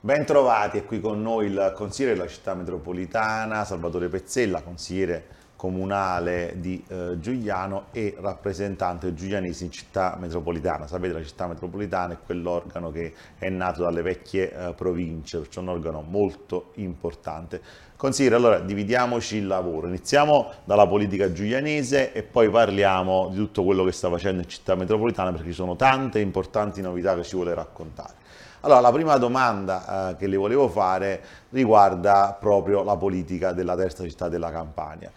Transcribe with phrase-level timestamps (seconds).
[0.00, 5.26] Bentrovati, è qui con noi il consigliere della città metropolitana Salvatore Pezzella, consigliere
[5.56, 10.86] comunale di eh, Giuliano e rappresentante giulianese in città metropolitana.
[10.86, 15.70] Sapete la città metropolitana è quell'organo che è nato dalle vecchie eh, province, perciò un
[15.70, 17.60] organo molto importante.
[17.96, 23.82] Consigliere, allora dividiamoci il lavoro, iniziamo dalla politica giulianese e poi parliamo di tutto quello
[23.82, 27.52] che sta facendo in città metropolitana perché ci sono tante importanti novità che ci vuole
[27.52, 28.14] raccontare.
[28.60, 34.02] Allora, la prima domanda eh, che le volevo fare riguarda proprio la politica della terza
[34.02, 35.12] città della Campania.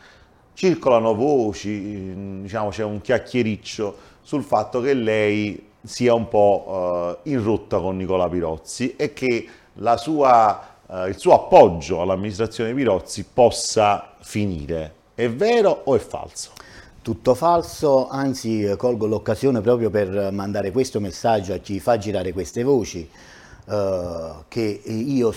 [0.54, 7.44] Circolano voci, diciamo c'è un chiacchiericcio sul fatto che lei sia un po' eh, in
[7.44, 9.48] rotta con Nicola Pirozzi e che
[9.96, 14.94] sua, eh, il suo appoggio all'amministrazione Pirozzi possa finire.
[15.16, 16.52] È vero o è falso?
[17.04, 22.62] Tutto falso, anzi colgo l'occasione proprio per mandare questo messaggio a chi fa girare queste
[22.62, 23.10] voci,
[23.66, 25.34] eh, che io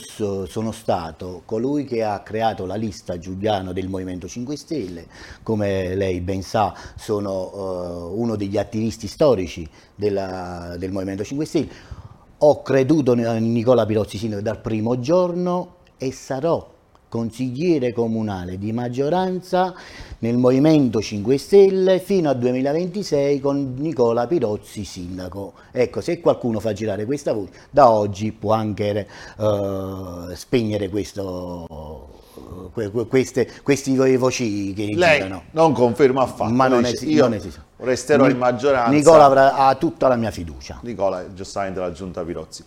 [0.46, 5.06] sono stato colui che ha creato la lista Giuliano del Movimento 5 Stelle,
[5.42, 11.68] come lei ben sa sono uh, uno degli attivisti storici della, del Movimento 5 Stelle,
[12.36, 16.73] ho creduto in Nicola Pirozzi Sindaco dal primo giorno e sarò
[17.14, 19.72] consigliere comunale di maggioranza
[20.18, 25.52] nel Movimento 5 Stelle fino al 2026 con Nicola Pirozzi sindaco.
[25.70, 29.06] Ecco, se qualcuno fa girare questa voce, da oggi può anche
[29.36, 32.10] uh, spegnere questo
[33.08, 35.44] queste, questi voci che Lei girano.
[35.52, 36.52] non conferma affatto.
[36.52, 37.60] Ma non, esi io non esiste.
[37.76, 38.90] Resterò in maggioranza.
[38.90, 40.80] Nicola avrà, ha tutta la mia fiducia.
[40.82, 42.64] Nicola, giustamente la giunta Pirozzi.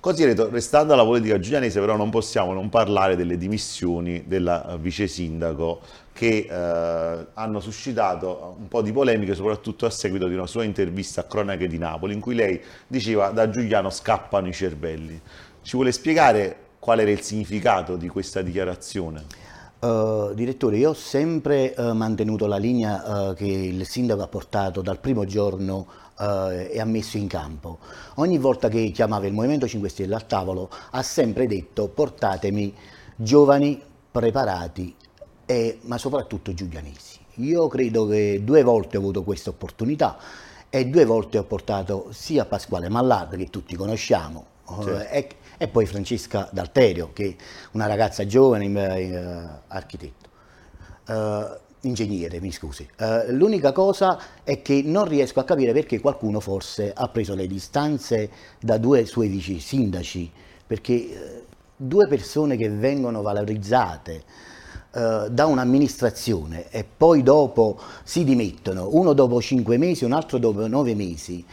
[0.00, 5.80] Così restando alla politica giulianese però non possiamo non parlare delle dimissioni del vice sindaco
[6.12, 11.22] che eh, hanno suscitato un po' di polemiche soprattutto a seguito di una sua intervista
[11.22, 15.20] a Cronache di Napoli in cui lei diceva da Giuliano scappano i cervelli.
[15.62, 19.24] Ci vuole spiegare qual era il significato di questa dichiarazione?
[19.80, 24.82] Uh, direttore, io ho sempre uh, mantenuto la linea uh, che il sindaco ha portato
[24.82, 25.86] dal primo giorno
[26.18, 27.78] e ha messo in campo.
[28.16, 32.74] Ogni volta che chiamava il Movimento 5 Stelle al tavolo ha sempre detto portatemi
[33.14, 33.80] giovani,
[34.10, 34.96] preparati,
[35.46, 37.20] e, ma soprattutto giulianesi.
[37.34, 40.18] Io credo che due volte ho avuto questa opportunità
[40.68, 44.44] e due volte ho portato sia Pasquale Mallard, che tutti conosciamo,
[44.82, 45.12] certo.
[45.12, 47.42] e, e, poi Francesca D'Alterio, che è
[47.72, 50.26] una ragazza giovane, eh, architetto.
[51.06, 52.86] Uh, ingegnere, mi scusi.
[52.98, 57.46] Uh, l'unica cosa è che non riesco a capire perché qualcuno forse ha preso le
[57.46, 58.30] distanze
[58.60, 60.30] da due suoi vici sindaci,
[60.66, 61.44] perché
[61.76, 64.22] due persone che vengono valorizzate
[64.92, 70.66] uh, da un'amministrazione e poi dopo si dimettono, uno dopo cinque mesi, un altro dopo
[70.66, 71.44] nove mesi,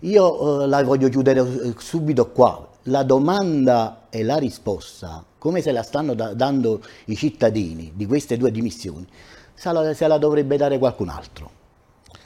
[0.00, 1.44] io la voglio chiudere
[1.78, 2.68] subito qua.
[2.88, 8.36] La domanda e la risposta, come se la stanno da dando i cittadini di queste
[8.36, 9.04] due dimissioni,
[9.54, 11.50] se la, se la dovrebbe dare qualcun altro.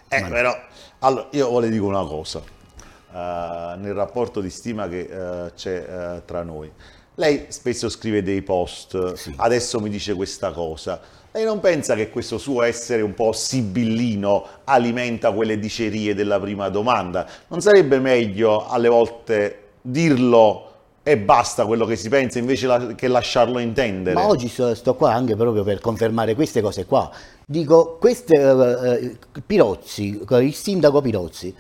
[0.09, 0.55] Eh, però,
[0.99, 6.23] allora, io le dico una cosa, uh, nel rapporto di stima che uh, c'è uh,
[6.27, 6.71] tra noi.
[7.15, 9.33] Lei spesso scrive dei post, sì.
[9.37, 11.01] adesso mi dice questa cosa.
[11.33, 16.69] Lei non pensa che questo suo essere un po' sibillino alimenta quelle dicerie della prima
[16.71, 17.25] domanda?
[17.49, 20.71] Non sarebbe meglio alle volte dirlo
[21.05, 24.15] e basta quello che si pensa invece la, che lasciarlo intendere.
[24.15, 27.09] Ma oggi sto, sto, qua anche proprio per confermare queste cose qua.
[27.47, 31.55] Dico, queste, uh, Pirozzi, il sindaco Pirozzi,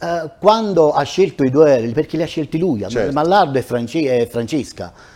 [0.00, 3.12] uh, quando ha scelto i due, perché li ha scelti lui, certo.
[3.12, 5.11] Mallardo e, France, e Francesca, eh,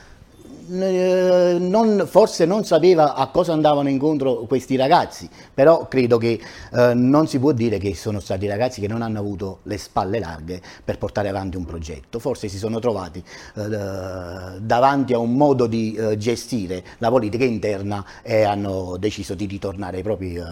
[0.68, 6.40] non, forse non sapeva a cosa andavano incontro questi ragazzi, però credo che
[6.72, 10.18] eh, non si può dire che sono stati ragazzi che non hanno avuto le spalle
[10.18, 13.22] larghe per portare avanti un progetto, forse si sono trovati
[13.54, 19.46] eh, davanti a un modo di eh, gestire la politica interna e hanno deciso di
[19.46, 20.42] ritornare ai propri eh,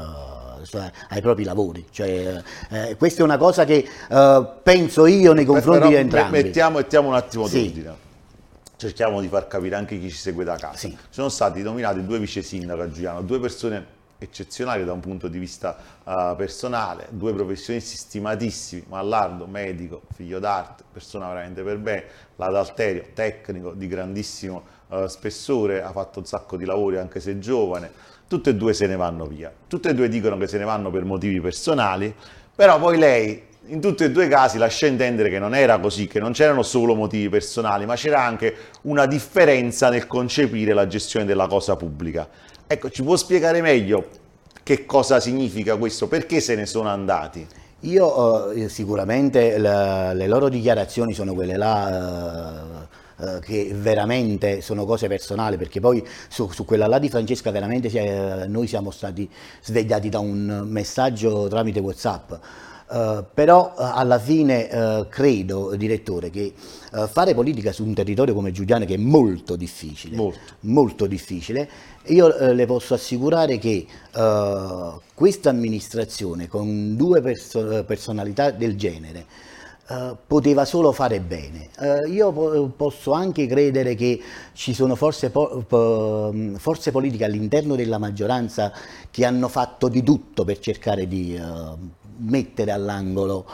[1.11, 1.85] ai propri lavori.
[1.91, 6.43] Cioè, eh, questa è una cosa che eh, penso io nei confronti Però, di entrambi.
[6.43, 7.65] Mettiamo, mettiamo un attimo sì.
[7.65, 8.04] d'ordine
[8.85, 10.77] cerchiamo di far capire anche chi ci segue da casa.
[10.77, 10.97] Sì.
[11.09, 15.39] Sono stati nominati due vice sindaci a Giuliano, due persone eccezionali da un punto di
[15.39, 22.05] vista uh, personale, due professionisti stimatissimi, Mallardo, medico, figlio d'arte, persona veramente per bene,
[22.37, 27.91] l'Adalterio, tecnico di grandissimo uh, spessore, ha fatto un sacco di lavori anche se giovane,
[28.29, 30.91] tutte e due se ne vanno via, tutte e due dicono che se ne vanno
[30.91, 32.15] per motivi personali,
[32.55, 36.07] però poi lei in tutti e due i casi lascia intendere che non era così,
[36.07, 41.25] che non c'erano solo motivi personali, ma c'era anche una differenza nel concepire la gestione
[41.25, 42.29] della cosa pubblica.
[42.67, 44.23] Ecco, ci può spiegare meglio
[44.63, 46.09] che cosa significa questo?
[46.09, 47.47] Perché se ne sono andati?
[47.81, 52.89] Io eh, sicuramente la, le loro dichiarazioni sono quelle là
[53.19, 57.89] eh, che veramente sono cose personali, perché poi su, su quella là di Francesca veramente
[57.89, 59.31] eh, noi siamo stati
[59.63, 62.33] svegliati da un messaggio tramite Whatsapp.
[62.87, 66.53] Uh, però uh, alla fine uh, credo, direttore, che
[67.11, 71.69] fare politica su un territorio come Giuliano che è molto difficile, molto, molto difficile,
[72.05, 73.85] io le posso assicurare che
[75.13, 79.27] questa amministrazione con due perso personalità del genere
[79.87, 81.69] Uh, poteva solo fare bene.
[81.79, 84.19] Uh, io po posso anche credere che
[84.55, 85.63] ci sono forze, po
[86.57, 88.73] forze politiche all'interno della maggioranza
[89.11, 91.77] che hanno fatto di tutto per cercare di uh,
[92.17, 93.45] mettere all'angolo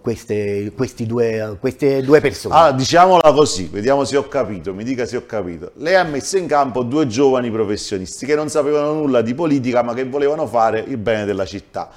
[0.00, 2.54] queste, due, queste due persone.
[2.54, 5.72] Allora, diciamola così, vediamo se ho capito, mi dica se ho capito.
[5.78, 9.94] Lei ha messo in campo due giovani professionisti che non sapevano nulla di politica ma
[9.94, 11.90] che volevano fare il bene della città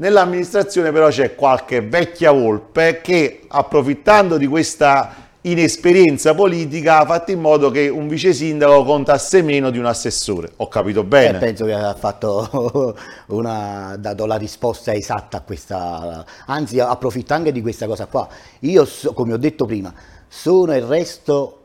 [0.00, 7.40] Nell'amministrazione però c'è qualche vecchia volpe che approfittando di questa inesperienza politica ha fatto in
[7.40, 10.52] modo che un vice sindaco contasse meno di un assessore.
[10.56, 11.36] Ho capito bene?
[11.36, 12.96] Eh, penso che ha fatto
[13.28, 18.26] una, dato la risposta esatta a questa, anzi approfitto anche di questa cosa qua.
[18.60, 19.92] Io, come ho detto prima,
[20.26, 21.59] sono il resto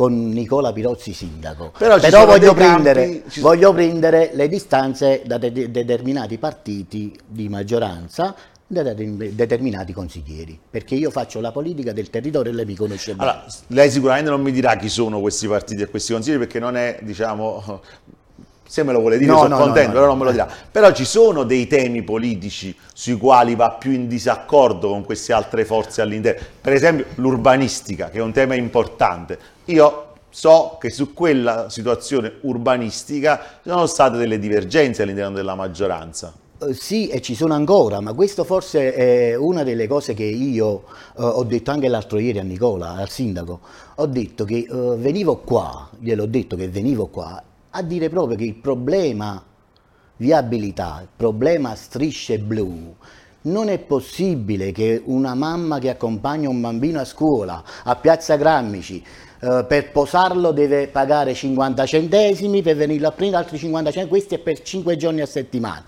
[0.00, 1.74] con Nicola Pirozzi sindaco.
[1.76, 3.40] Però, Però voglio, prendere, campi...
[3.40, 8.34] voglio, prendere, le distanze da de determinati partiti di maggioranza
[8.66, 13.30] da determinati consiglieri, perché io faccio la politica del territorio e lei mi conosce bene.
[13.30, 16.76] Allora, lei sicuramente non mi dirà chi sono questi partiti e questi consiglieri perché non
[16.76, 17.82] è, diciamo,
[18.70, 20.48] se me lo vuole dire no, sono no, contento, no, però non me lo dirà.
[20.70, 25.64] Però ci sono dei temi politici sui quali va più in disaccordo con queste altre
[25.64, 26.40] forze all'interno.
[26.60, 29.36] Per esempio l'urbanistica, che è un tema importante.
[29.64, 36.32] Io so che su quella situazione urbanistica ci sono state delle divergenze all'interno della maggioranza.
[36.58, 40.68] Uh, sì, e ci sono ancora, ma questo forse è una delle cose che io
[40.68, 40.82] uh,
[41.24, 43.58] ho detto anche l'altro ieri a Nicola, al sindaco.
[43.96, 48.44] Ho detto che uh, venivo qua, gliel'ho detto che venivo qua a dire proprio che
[48.44, 49.42] il problema
[50.16, 52.94] viabilità, il problema strisce blu,
[53.42, 59.02] non è possibile che una mamma che accompagna un bambino a scuola a Piazza Grammici
[59.40, 64.34] eh, per posarlo deve pagare 50 centesimi, per venirlo a prendere altri 50 centesimi, questo
[64.34, 65.84] è per 5 giorni a settimana.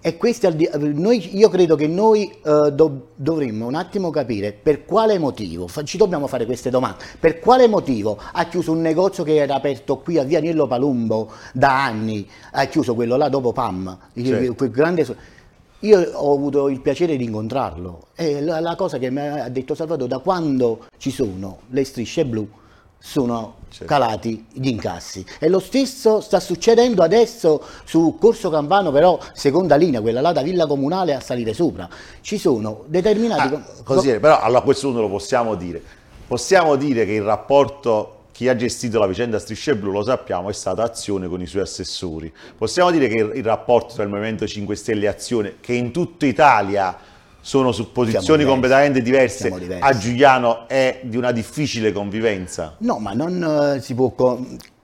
[0.00, 5.68] E questi, noi, io credo che noi do, dovremmo un attimo capire per quale motivo,
[5.84, 9.98] ci dobbiamo fare queste domande, per quale motivo ha chiuso un negozio che era aperto
[9.98, 14.54] qui a Via Niello Palumbo da anni, ha chiuso quello là dopo PAM, certo.
[14.54, 15.36] quel grande...
[15.82, 19.76] Io ho avuto il piacere di incontrarlo e la, la cosa che mi ha detto
[19.76, 22.48] Salvatore, da quando ci sono le strisce blu,
[22.98, 23.86] sono certo.
[23.86, 30.00] calati gli incassi e lo stesso sta succedendo adesso su Corso Campano però seconda linea
[30.00, 31.88] quella là da Villa Comunale a salire sopra
[32.20, 35.80] ci sono determinati ah, così però allora questo punto lo possiamo dire
[36.26, 40.52] possiamo dire che il rapporto chi ha gestito la vicenda Strisce Blu, lo sappiamo, è
[40.52, 42.32] stata Azione con i suoi assessori.
[42.56, 46.24] Possiamo dire che il rapporto tra il Movimento 5 Stelle e Azione, che in tutta
[46.24, 46.96] Italia
[47.48, 49.50] sono su posizioni completamente diverse,
[49.80, 52.74] a Giuliano è di una difficile convivenza?
[52.80, 54.12] No, ma non uh, si può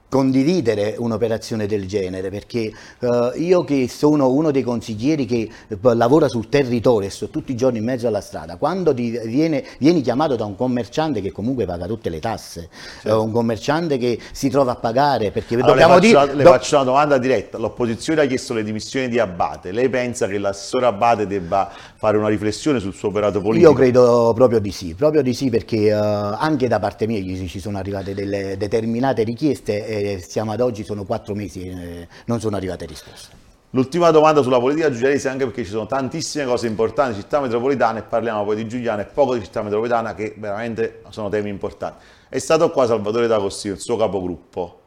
[0.07, 6.27] condividere un'operazione del genere perché uh, io che sono uno dei consiglieri che uh, lavora
[6.27, 10.35] sul territorio e sto tutti i giorni in mezzo alla strada quando viene, vieni chiamato
[10.35, 12.69] da un commerciante che comunque paga tutte le tasse
[13.01, 13.23] certo.
[13.23, 16.49] un commerciante che si trova a pagare perché allora, dobbiamo le faccio, dire le do...
[16.49, 20.85] faccio una domanda diretta l'opposizione ha chiesto le dimissioni di Abate lei pensa che l'assessore
[20.85, 23.71] Abate debba fare una riflessione sul suo operato politico?
[23.71, 27.77] io credo proprio di sì proprio di sì perché anche da parte mia ci sono
[27.77, 32.85] arrivate delle determinate richieste siamo ad oggi, sono quattro mesi e eh, non sono arrivate
[32.85, 33.43] risposte.
[33.71, 38.03] L'ultima domanda sulla politica giulianese, anche perché ci sono tantissime cose importanti, città metropolitana, e
[38.03, 42.05] parliamo poi di Giuliano e poco di città metropolitana, che veramente sono temi importanti.
[42.29, 44.79] È stato qua Salvatore D'Agostino, il suo capogruppo.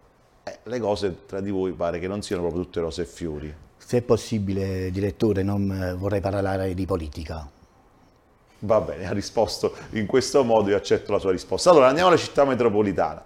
[0.45, 3.55] Eh, le cose tra di voi pare che non siano proprio tutte rose e fiori.
[3.77, 7.47] Se è possibile, direttore, non eh, vorrei parlare di politica.
[8.61, 11.71] Va bene, ha risposto in questo modo, io accetto la sua risposta.
[11.71, 13.23] Allora, andiamo alla città metropolitana.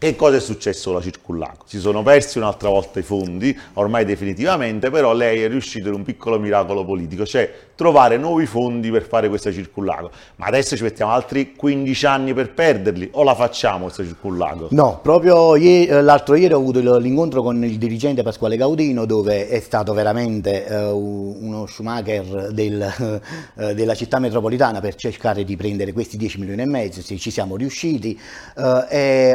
[0.00, 1.64] Che cosa è successo alla Circullaco?
[1.66, 6.04] Si sono persi un'altra volta i fondi, ormai definitivamente, però lei è riuscito in un
[6.04, 10.12] piccolo miracolo politico, cioè trovare nuovi fondi per fare questa Circullaco.
[10.36, 14.68] Ma adesso ci mettiamo altri 15 anni per perderli o la facciamo questa Circullaco?
[14.70, 19.58] No, proprio eh, l'altro ieri ho avuto l'incontro con il dirigente Pasquale Gaudino dove è
[19.58, 23.20] stato veramente uh, uno Schumacher del,
[23.54, 27.32] uh, della città metropolitana per cercare di prendere questi 10 milioni e mezzo, sì, ci
[27.32, 28.16] siamo riusciti
[28.54, 29.34] uh, e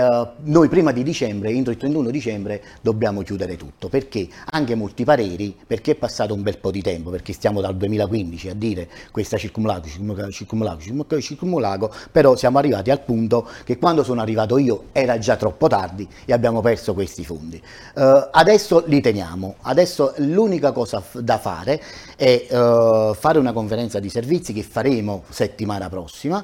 [0.54, 5.56] noi prima di dicembre, entro il 31 dicembre, dobbiamo chiudere tutto, perché anche molti pareri,
[5.66, 9.38] perché è passato un bel po' di tempo, perché stiamo dal 2015 a dire questa
[9.38, 15.18] circumlago, circumlago, circumlago, circumlago, però siamo arrivati al punto che quando sono arrivato io era
[15.18, 17.60] già troppo tardi e abbiamo perso questi fondi.
[17.96, 21.82] Uh, adesso li teniamo, adesso l'unica cosa da fare
[22.16, 26.44] è uh, fare una conferenza di servizi che faremo settimana prossima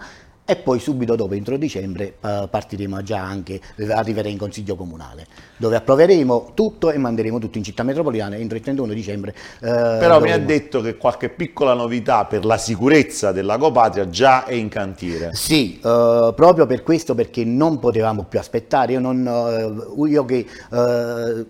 [0.49, 5.27] e poi subito dopo, entro dicembre, partiremo già anche, arriveremo in Consiglio Comunale,
[5.57, 9.29] dove approveremo tutto e manderemo tutto in città metropolitana entro il 31 dicembre.
[9.31, 10.25] Eh, Però dovremo...
[10.25, 14.69] mi ha detto che qualche piccola novità per la sicurezza della Copatria già è in
[14.69, 15.35] cantiere.
[15.35, 20.47] Sì, eh, proprio per questo, perché non potevamo più aspettare, io, non, eh, io che
[20.71, 21.45] eh,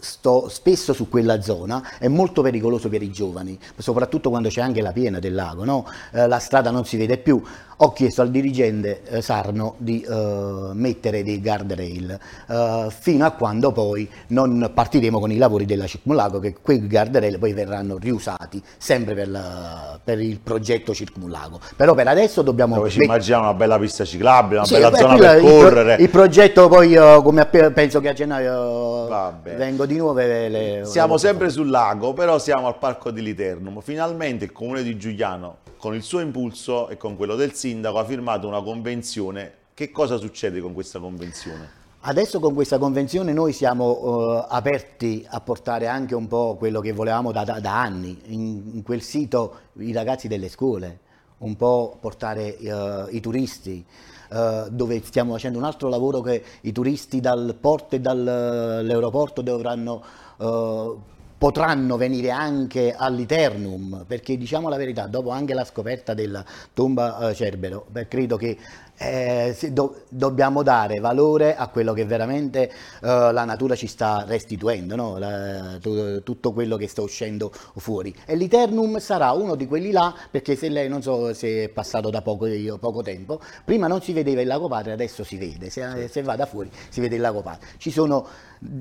[0.00, 4.80] sto spesso su quella zona, è molto pericoloso per i giovani, soprattutto quando c'è anche
[4.80, 5.86] la piena del lago, no?
[6.12, 7.42] eh, la strada non si vede più.
[7.80, 12.18] Ho chiesto al dirigente eh, Sarno di eh, mettere dei guardrail
[12.48, 17.38] eh, fino a quando poi non partiremo con i lavori della Circumlago, che quei guardrail
[17.38, 21.60] poi verranno riusati sempre per, la, per il progetto Circumlago.
[21.76, 22.74] Però per adesso dobbiamo...
[22.74, 26.02] Dove ci immaginiamo una bella pista ciclabile, una sì, bella beh, zona per correre.
[26.02, 29.06] Il, progetto poi, eh, come penso che a gennaio
[29.56, 30.18] vengo di nuovo.
[30.18, 33.80] Le, siamo sempre sul lago, però siamo al Parco di Liternum.
[33.82, 38.04] Finalmente il comune di Giuliano, con il suo impulso e con quello del sindaco, ha
[38.04, 39.54] firmato una convenzione.
[39.72, 41.76] Che cosa succede con questa convenzione?
[42.00, 46.92] Adesso con questa convenzione noi siamo uh, aperti a portare anche un po' quello che
[46.92, 51.00] volevamo da, da, da anni, in, in, quel sito i ragazzi delle scuole,
[51.38, 53.84] un po' portare uh, i turisti,
[54.30, 60.02] uh, dove stiamo facendo un altro lavoro che i turisti dal porto e dall'aeroporto dovranno
[61.38, 67.86] potranno venire anche all'Eternum, perché diciamo la verità, dopo anche la scoperta della tomba Cerbero,
[67.88, 68.58] beh, credo che
[68.98, 74.96] eh, do, dobbiamo dare valore a quello che veramente uh, la natura ci sta restituendo,
[74.96, 75.18] no?
[75.18, 78.14] la, tu, tutto quello che sta uscendo fuori.
[78.26, 82.10] E l'Eternum sarà uno di quelli là, perché se lei non so se è passato
[82.10, 82.46] da poco,
[82.80, 86.08] poco tempo, prima non si vedeva il lago Patria, adesso si vede, se, sì.
[86.08, 87.68] se va da fuori si vede il lago Patria.
[87.76, 88.26] Ci sono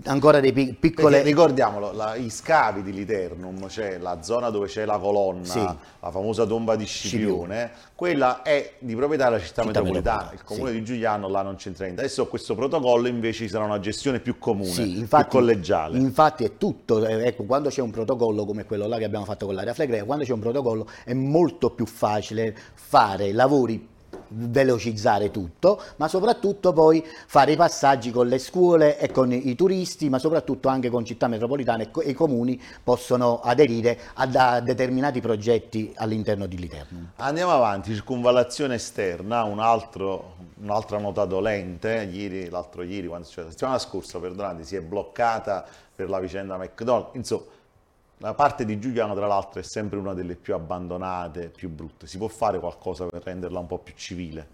[0.05, 1.17] ancora dei piccole...
[1.17, 5.59] Perché, ricordiamolo, la, gli scavi di Liternum, cioè la zona dove c'è la colonna, sì.
[5.59, 10.43] la famosa tomba di Scipione, quella è di proprietà della città, città metropolitana metropolitana, il
[10.43, 10.77] comune sì.
[10.77, 12.01] di Giuliano là non c'entra niente.
[12.01, 15.97] Adesso questo protocollo invece ci sarà una gestione più comune, sì, infatti, più collegiale.
[15.97, 19.45] Infatti è tutto, eh, ecco, quando c'è un protocollo come quello là che abbiamo fatto
[19.45, 23.95] con l'area Flegrea, quando c'è un protocollo è molto più facile fare lavori
[24.29, 30.09] velocizzare tutto, ma soprattutto poi fare i passaggi con le scuole e con i turisti,
[30.09, 36.45] ma soprattutto anche con città metropolitane e i comuni possono aderire a, determinati progetti all'interno
[36.45, 37.11] di Literno.
[37.17, 43.49] Andiamo avanti, circunvallazione esterna, un altro, un'altra nota dolente, ieri, l'altro ieri, quando, cioè, la
[43.49, 45.65] settimana scorsa, perdonate, si è bloccata
[45.95, 47.55] per la vicenda McDonald's, insomma
[48.19, 52.07] la parte di Giuliano, tra l'altro, è sempre una delle più abbandonate, più brutte.
[52.07, 54.47] Si può fare qualcosa per renderla un po' più civile?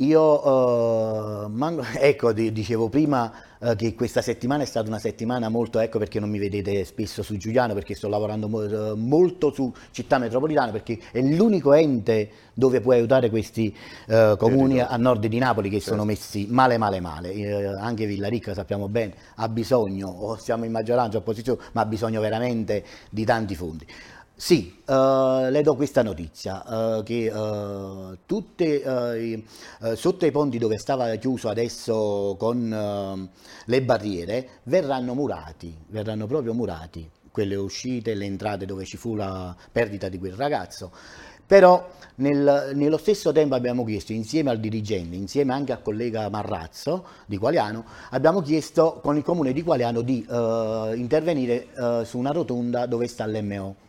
[0.00, 5.80] Io, uh, man- ecco, dicevo prima uh, che questa settimana è stata una settimana molto,
[5.80, 9.72] ecco perché non mi vedete spesso su Giuliano, perché sto lavorando mo- uh, molto su
[9.90, 13.72] città metropolitana, perché è l'unico ente dove puoi aiutare questi
[14.36, 15.92] comuni a nord di Napoli che certo.
[15.92, 17.76] sono messi male, male, male.
[17.78, 22.84] anche Villaricca, sappiamo bene, ha bisogno, o siamo in maggioranza opposizione, ma ha bisogno veramente
[23.10, 23.86] di tanti fondi.
[24.40, 29.42] Sì, uh, le do questa notizia, uh, che uh, tutte,
[29.96, 33.28] sotto i ponti dove stava chiuso adesso con
[33.64, 39.56] le barriere verranno murati, verranno proprio murati quelle uscite, le entrate dove ci fu la
[39.72, 40.92] perdita di quel ragazzo.
[41.44, 47.06] Però nel, nello stesso tempo abbiamo chiesto insieme al dirigente, insieme anche al collega Marrazzo
[47.26, 50.24] di Qualiano, abbiamo chiesto con il comune di Qualiano di
[50.94, 51.66] intervenire
[52.04, 53.86] su una rotonda dove sta l'MO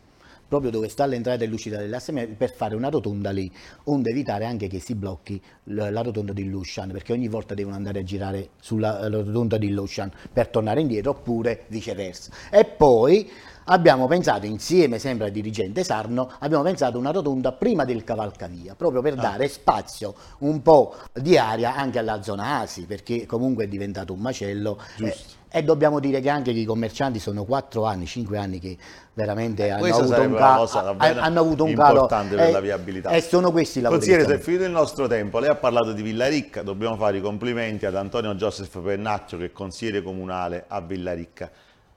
[0.50, 3.48] proprio dove sta l'entrata e l'uscita dell'assemblea per fare una rotonda lì,
[3.84, 8.00] onde evitare anche che si blocchi la rotonda di Lushan, perché ogni volta devono andare
[8.00, 12.32] a girare sulla rotonda di Lushan per tornare indietro oppure viceversa.
[12.50, 13.30] E poi
[13.70, 19.00] abbiamo pensato insieme sempre al dirigente Sarno, abbiamo pensato una rotonda prima del cavalcavia, proprio
[19.00, 19.22] per ah.
[19.22, 24.20] dare spazio un po' di aria anche alla zona Asi, perché comunque è diventato un
[24.20, 24.78] macello.
[24.96, 25.08] Giusto.
[25.08, 28.76] Eh, e dobbiamo dire che anche i commercianti sono 4 anni, 5 anni che
[29.14, 33.10] veramente eh, hanno, avuto un, ca- hanno avuto un calo importante per la viabilità.
[33.10, 34.00] E sono questi i lavori.
[34.00, 37.20] Consigliere, se è finito il nostro tempo, lei ha parlato di Villaricca, dobbiamo fare i
[37.20, 41.50] complimenti ad Antonio Joseph Pennacchio che è consigliere comunale a Villaricca.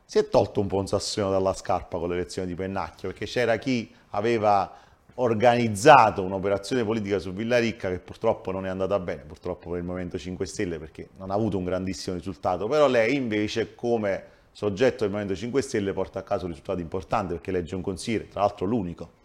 [0.05, 3.57] Si è tolto un po' un sassino dalla scarpa con l'elezione di Pennacchio perché c'era
[3.57, 4.72] chi aveva
[5.15, 10.17] organizzato un'operazione politica su Villaricca che purtroppo non è andata bene, purtroppo per il Movimento
[10.17, 15.10] 5 Stelle perché non ha avuto un grandissimo risultato, però lei invece come soggetto del
[15.10, 19.22] Movimento 5 Stelle porta a caso risultati importanti perché legge un consigliere, tra l'altro l'unico.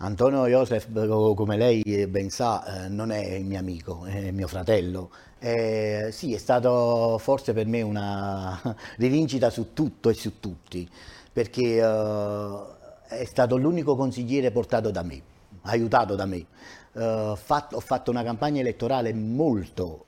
[0.00, 0.86] Antonio Josef,
[1.34, 5.10] come lei ben sa, eh, non è il mio amico, è mio fratello.
[5.40, 10.88] Eh, sì, è stato forse per me una rivincita su tutto e su tutti,
[11.32, 12.60] perché eh,
[13.08, 15.20] è stato l'unico consigliere portato da me,
[15.62, 16.46] aiutato da me.
[16.92, 20.04] Uh, fatto, ho fatto una campagna elettorale molto,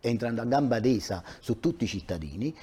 [0.00, 2.54] entrando a gamba tesa su tutti i cittadini,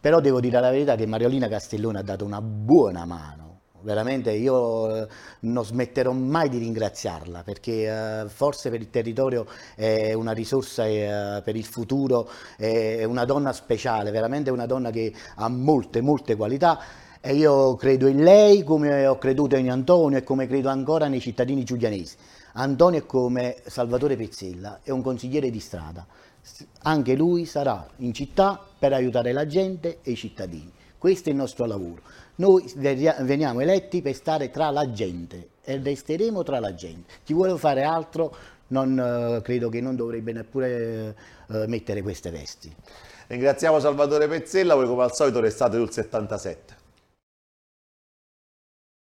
[0.00, 3.51] però devo dire la verità che Mariolina Castellone ha dato una buona mano.
[3.82, 5.08] Veramente io eh,
[5.40, 11.42] non smetterò mai di ringraziarla perché eh, forse per il territorio è una risorsa eh,
[11.42, 16.78] per il futuro, è una donna speciale, veramente una donna che ha molte, molte qualità
[17.20, 21.20] e io credo in lei come ho creduto in Antonio e come credo ancora nei
[21.20, 22.16] cittadini giulianesi.
[22.54, 26.04] Antonio è come Salvatore Pezzella, è un consigliere di strada.
[26.82, 30.72] Anche lui sarà in città per aiutare la gente e i cittadini.
[30.98, 32.02] Questo è il nostro lavoro.
[32.36, 37.12] Noi veniamo eletti per stare tra la gente e resteremo tra la gente.
[37.24, 38.34] Chi vuole fare altro
[38.68, 41.14] non, eh, credo che non dovrebbe neppure
[41.48, 42.74] eh, mettere queste vesti.
[43.28, 46.81] Ringraziamo Salvatore Pezzella, voi come al solito restate sul 77.